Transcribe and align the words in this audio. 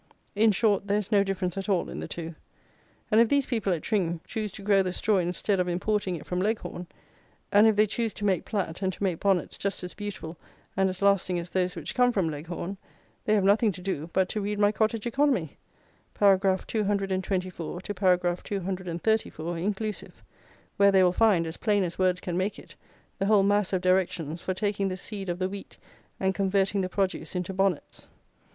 In 0.33 0.51
short, 0.51 0.87
there 0.87 0.97
is 0.97 1.11
no 1.11 1.23
difference 1.23 1.59
at 1.59 1.69
all 1.69 1.87
in 1.87 1.99
the 1.99 2.07
two; 2.07 2.33
and 3.11 3.21
if 3.21 3.29
these 3.29 3.45
people 3.45 3.71
at 3.71 3.83
Tring 3.83 4.19
choose 4.25 4.51
to 4.53 4.63
grow 4.63 4.81
the 4.81 4.93
straw 4.93 5.19
instead 5.19 5.59
of 5.59 5.67
importing 5.67 6.15
it 6.15 6.25
from 6.25 6.41
Leghorn; 6.41 6.87
and 7.51 7.67
if 7.67 7.75
they 7.75 7.85
choose 7.85 8.11
to 8.15 8.25
make 8.25 8.43
plat, 8.43 8.81
and 8.81 8.91
to 8.93 9.03
make 9.03 9.19
bonnets 9.19 9.59
just 9.59 9.83
as 9.83 9.93
beautiful 9.93 10.37
and 10.75 10.89
as 10.89 11.03
lasting 11.03 11.37
as 11.37 11.51
those 11.51 11.75
which 11.75 11.93
come 11.93 12.11
from 12.11 12.31
Leghorn, 12.31 12.77
they 13.25 13.35
have 13.35 13.43
nothing 13.43 13.71
to 13.73 13.81
do 13.83 14.09
but 14.11 14.27
to 14.29 14.41
read 14.41 14.57
my 14.57 14.71
Cottage 14.71 15.05
Economy, 15.05 15.59
paragraph 16.15 16.65
224 16.65 17.81
to 17.81 17.93
paragraph 17.93 18.41
234, 18.41 19.55
inclusive, 19.59 20.23
where 20.77 20.91
they 20.91 21.03
will 21.03 21.13
find, 21.13 21.45
as 21.45 21.57
plain 21.57 21.83
as 21.83 21.99
words 21.99 22.19
can 22.19 22.35
make 22.35 22.57
it, 22.57 22.73
the 23.19 23.27
whole 23.27 23.43
mass 23.43 23.71
of 23.71 23.81
directions 23.81 24.41
for 24.41 24.55
taking 24.55 24.87
the 24.87 24.97
seed 24.97 25.29
of 25.29 25.37
the 25.37 25.47
wheat, 25.49 25.77
and 26.19 26.33
converting 26.33 26.81
the 26.81 26.89
produce 26.89 27.35
into 27.35 27.53
bonnets. 27.53 28.07